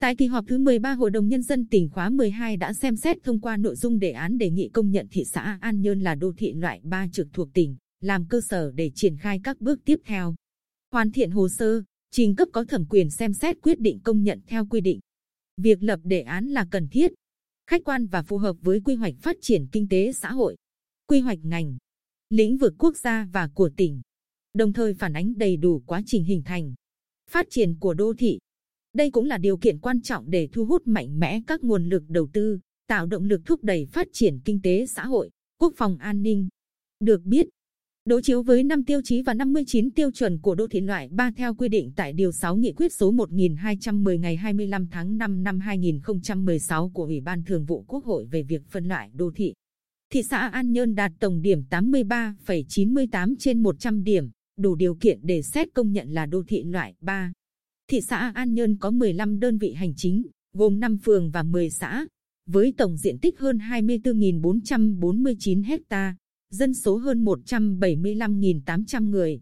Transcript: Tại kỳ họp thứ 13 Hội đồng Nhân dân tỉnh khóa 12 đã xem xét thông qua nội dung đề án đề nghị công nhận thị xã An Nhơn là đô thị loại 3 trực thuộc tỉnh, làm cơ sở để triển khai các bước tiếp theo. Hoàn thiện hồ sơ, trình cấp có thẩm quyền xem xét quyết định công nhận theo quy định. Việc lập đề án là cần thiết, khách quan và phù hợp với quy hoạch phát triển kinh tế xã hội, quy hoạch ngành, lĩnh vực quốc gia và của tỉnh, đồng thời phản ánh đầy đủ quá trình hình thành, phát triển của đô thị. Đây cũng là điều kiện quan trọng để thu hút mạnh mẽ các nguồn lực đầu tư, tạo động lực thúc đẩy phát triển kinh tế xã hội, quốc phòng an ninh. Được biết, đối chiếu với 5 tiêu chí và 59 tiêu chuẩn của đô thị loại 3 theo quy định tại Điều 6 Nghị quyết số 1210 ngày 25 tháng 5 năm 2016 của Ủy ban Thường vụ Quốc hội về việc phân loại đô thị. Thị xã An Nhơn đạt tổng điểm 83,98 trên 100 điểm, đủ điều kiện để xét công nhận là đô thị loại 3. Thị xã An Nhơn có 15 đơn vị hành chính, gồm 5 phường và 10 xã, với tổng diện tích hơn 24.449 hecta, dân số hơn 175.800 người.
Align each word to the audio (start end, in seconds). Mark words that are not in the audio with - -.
Tại 0.00 0.16
kỳ 0.16 0.26
họp 0.26 0.44
thứ 0.48 0.58
13 0.58 0.92
Hội 0.92 1.10
đồng 1.10 1.28
Nhân 1.28 1.42
dân 1.42 1.66
tỉnh 1.66 1.88
khóa 1.90 2.10
12 2.10 2.56
đã 2.56 2.72
xem 2.72 2.96
xét 2.96 3.16
thông 3.22 3.40
qua 3.40 3.56
nội 3.56 3.76
dung 3.76 3.98
đề 3.98 4.10
án 4.10 4.38
đề 4.38 4.50
nghị 4.50 4.68
công 4.68 4.90
nhận 4.90 5.06
thị 5.10 5.24
xã 5.24 5.58
An 5.60 5.80
Nhơn 5.80 6.00
là 6.00 6.14
đô 6.14 6.32
thị 6.36 6.52
loại 6.52 6.80
3 6.84 7.06
trực 7.12 7.28
thuộc 7.32 7.48
tỉnh, 7.54 7.76
làm 8.00 8.26
cơ 8.28 8.40
sở 8.40 8.72
để 8.74 8.90
triển 8.94 9.16
khai 9.16 9.40
các 9.44 9.60
bước 9.60 9.80
tiếp 9.84 9.96
theo. 10.04 10.34
Hoàn 10.92 11.12
thiện 11.12 11.30
hồ 11.30 11.48
sơ, 11.48 11.82
trình 12.10 12.34
cấp 12.36 12.48
có 12.52 12.64
thẩm 12.64 12.86
quyền 12.86 13.10
xem 13.10 13.32
xét 13.32 13.56
quyết 13.62 13.80
định 13.80 14.00
công 14.04 14.22
nhận 14.22 14.40
theo 14.46 14.66
quy 14.66 14.80
định. 14.80 15.00
Việc 15.56 15.82
lập 15.82 16.00
đề 16.04 16.20
án 16.20 16.46
là 16.46 16.66
cần 16.70 16.88
thiết, 16.88 17.12
khách 17.66 17.84
quan 17.84 18.06
và 18.06 18.22
phù 18.22 18.38
hợp 18.38 18.56
với 18.60 18.80
quy 18.80 18.94
hoạch 18.94 19.14
phát 19.20 19.36
triển 19.40 19.66
kinh 19.72 19.88
tế 19.88 20.12
xã 20.12 20.32
hội, 20.32 20.56
quy 21.06 21.20
hoạch 21.20 21.38
ngành, 21.42 21.76
lĩnh 22.30 22.56
vực 22.56 22.74
quốc 22.78 22.96
gia 22.96 23.28
và 23.32 23.48
của 23.54 23.70
tỉnh, 23.76 24.00
đồng 24.54 24.72
thời 24.72 24.94
phản 24.94 25.12
ánh 25.12 25.38
đầy 25.38 25.56
đủ 25.56 25.82
quá 25.86 26.02
trình 26.06 26.24
hình 26.24 26.42
thành, 26.44 26.74
phát 27.30 27.46
triển 27.50 27.78
của 27.78 27.94
đô 27.94 28.14
thị. 28.18 28.38
Đây 28.96 29.10
cũng 29.10 29.24
là 29.24 29.38
điều 29.38 29.56
kiện 29.56 29.78
quan 29.78 30.00
trọng 30.00 30.30
để 30.30 30.48
thu 30.52 30.64
hút 30.64 30.82
mạnh 30.86 31.18
mẽ 31.18 31.40
các 31.46 31.64
nguồn 31.64 31.88
lực 31.88 32.02
đầu 32.08 32.28
tư, 32.32 32.58
tạo 32.88 33.06
động 33.06 33.24
lực 33.24 33.40
thúc 33.46 33.64
đẩy 33.64 33.86
phát 33.86 34.08
triển 34.12 34.38
kinh 34.44 34.60
tế 34.62 34.86
xã 34.86 35.06
hội, 35.06 35.30
quốc 35.60 35.72
phòng 35.76 35.96
an 35.98 36.22
ninh. 36.22 36.48
Được 37.00 37.22
biết, 37.22 37.46
đối 38.04 38.22
chiếu 38.22 38.42
với 38.42 38.62
5 38.64 38.84
tiêu 38.84 39.00
chí 39.04 39.22
và 39.22 39.34
59 39.34 39.90
tiêu 39.90 40.10
chuẩn 40.10 40.38
của 40.40 40.54
đô 40.54 40.66
thị 40.66 40.80
loại 40.80 41.08
3 41.08 41.30
theo 41.36 41.54
quy 41.54 41.68
định 41.68 41.92
tại 41.96 42.12
Điều 42.12 42.32
6 42.32 42.56
Nghị 42.56 42.72
quyết 42.72 42.92
số 42.92 43.10
1210 43.10 44.18
ngày 44.18 44.36
25 44.36 44.88
tháng 44.90 45.18
5 45.18 45.42
năm 45.42 45.60
2016 45.60 46.90
của 46.94 47.04
Ủy 47.04 47.20
ban 47.20 47.44
Thường 47.44 47.64
vụ 47.64 47.84
Quốc 47.88 48.04
hội 48.04 48.24
về 48.24 48.42
việc 48.42 48.62
phân 48.70 48.88
loại 48.88 49.10
đô 49.14 49.30
thị. 49.34 49.54
Thị 50.12 50.22
xã 50.22 50.38
An 50.38 50.72
Nhơn 50.72 50.94
đạt 50.94 51.12
tổng 51.20 51.40
điểm 51.40 51.64
83,98 51.70 53.34
trên 53.38 53.62
100 53.62 54.02
điểm, 54.02 54.30
đủ 54.58 54.74
điều 54.74 54.94
kiện 54.94 55.18
để 55.22 55.42
xét 55.42 55.68
công 55.74 55.92
nhận 55.92 56.08
là 56.08 56.26
đô 56.26 56.42
thị 56.48 56.62
loại 56.64 56.94
3. 57.00 57.32
Thị 57.90 58.00
xã 58.00 58.32
An 58.34 58.54
Nhơn 58.54 58.76
có 58.76 58.90
15 58.90 59.40
đơn 59.40 59.58
vị 59.58 59.72
hành 59.72 59.92
chính, 59.96 60.22
gồm 60.52 60.80
5 60.80 60.98
phường 60.98 61.30
và 61.30 61.42
10 61.42 61.70
xã, 61.70 62.06
với 62.46 62.74
tổng 62.76 62.96
diện 62.96 63.18
tích 63.18 63.38
hơn 63.38 63.58
24.449 63.58 65.64
hecta, 65.64 66.16
dân 66.50 66.74
số 66.74 66.96
hơn 66.96 67.24
175.800 67.24 69.10
người. 69.10 69.40